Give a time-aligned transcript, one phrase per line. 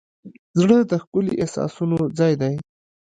[0.59, 2.55] زړه د ښکلي احساسونو ځای دی.